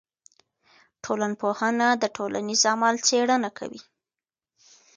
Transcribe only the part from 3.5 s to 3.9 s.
کوي.